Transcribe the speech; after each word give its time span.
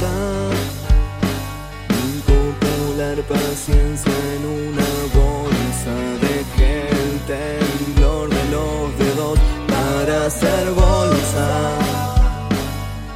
libertad 0.00 0.56
popular 2.26 3.16
paciencia 3.28 4.12
en 4.34 4.42
una 4.46 4.90
bolsa 5.14 5.94
de 6.22 6.34
gel, 6.56 7.10
temblor 7.26 8.26
de 8.30 8.44
los 8.50 8.98
dedos 8.98 9.38
para 9.68 10.14
hacer 10.26 10.70
bolsa. 10.70 11.48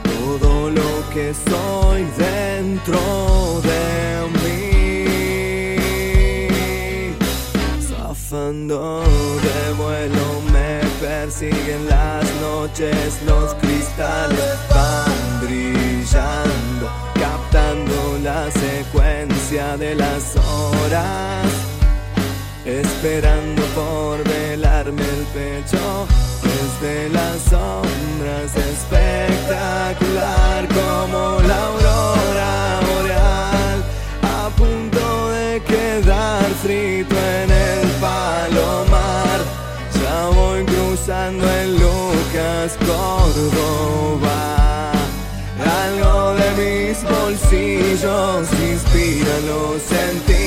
Todo 0.02 0.70
lo 0.70 1.11
que 1.12 1.27
soy 1.48 2.01
dentro 2.19 3.01
de 3.62 3.83
mí, 4.42 5.06
zafando 7.80 8.80
de 9.01 9.73
vuelo 9.77 10.27
me 10.53 10.80
persiguen 11.01 11.89
las 11.89 12.25
noches, 12.41 13.20
los 13.27 13.55
cristales. 13.55 14.64
De 19.54 19.94
las 19.94 20.34
horas, 20.34 21.46
esperando 22.64 23.62
por 23.66 24.24
velarme 24.24 25.00
el 25.00 25.24
pecho. 25.33 26.08
Desde 26.42 27.08
las 27.11 27.41
sombras 27.42 28.56
espectacular 28.56 30.66
como 30.69 31.41
la 31.46 31.66
aurora 31.66 32.80
boreal 32.88 33.84
a 34.22 34.50
punto 34.56 35.30
de 35.30 35.62
quedar 35.62 36.50
frito 36.61 37.14
en 37.14 37.52
el 37.52 37.89
palomar 38.00 39.39
ya 40.02 40.30
voy 40.30 40.64
cruzando 40.64 41.48
en 41.48 41.74
Lucas 41.74 42.77
Córdoba 42.80 44.03
bolsillos 47.55 48.48
inspira 48.60 49.41
los 49.47 49.83
sentidos 49.83 50.44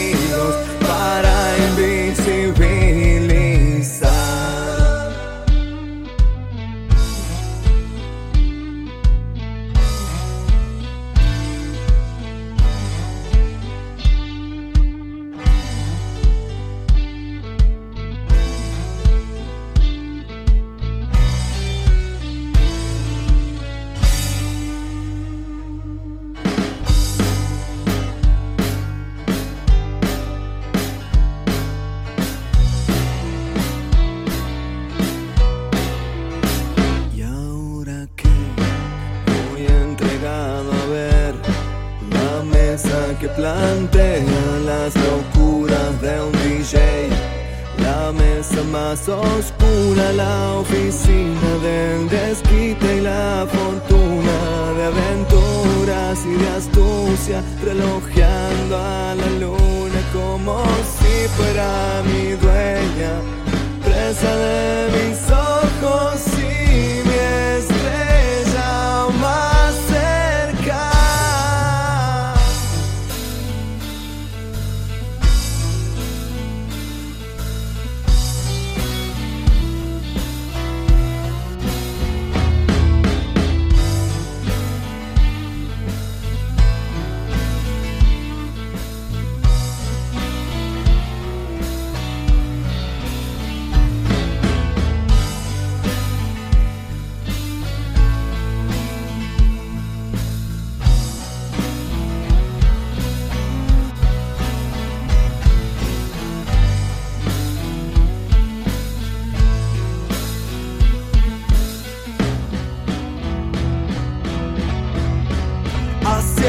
que 43.20 43.28
plantea 43.30 44.24
las 44.64 44.94
locuras 44.96 46.00
de 46.00 46.22
un 46.22 46.32
DJ, 46.32 47.10
la 47.80 48.12
mesa 48.12 48.62
más 48.72 49.10
oscura, 49.10 50.12
la 50.14 50.54
oficina 50.54 51.58
del 51.64 52.08
desquite 52.08 52.98
y 52.98 53.02
la 53.02 53.48
fortuna 53.50 54.74
de 54.78 54.84
aventuras 54.84 56.20
y 56.24 56.34
de 56.34 56.50
astucia, 56.50 57.42
relojeando 57.64 58.78
a 58.78 59.16
la 59.16 59.30
luna 59.40 60.02
como 60.14 60.64
si 61.00 61.28
fuera 61.30 62.04
mi 62.06 62.34
dueña 62.34 63.12
presa 63.84 64.36
de 64.36 64.90
mis 64.92 65.37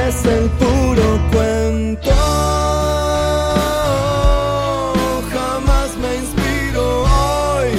es 0.09 0.25
el 0.25 0.49
puro 0.61 1.21
cuento. 1.33 2.11
Jamás 5.33 5.91
me 6.03 6.11
inspiro 6.23 7.03
hoy. 7.03 7.71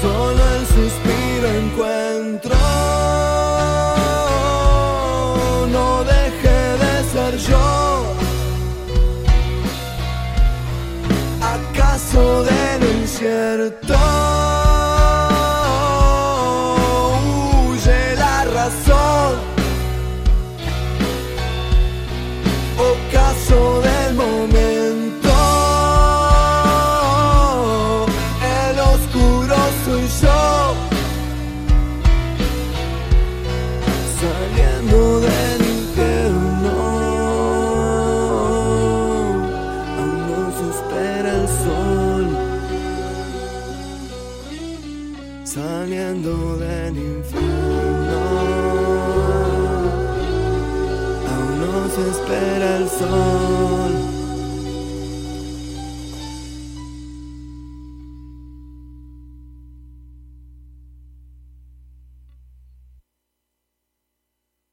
Solo 0.00 0.42
el 0.56 0.64
suspiro 0.66 1.46
encuentro. 1.62 2.56
No 5.76 6.04
deje 6.04 6.58
de 6.82 6.94
ser 7.12 7.36
yo. 7.50 8.14
¿Acaso 11.54 12.44
del 12.44 13.00
incierto? 13.00 14.51
So. 52.88 53.31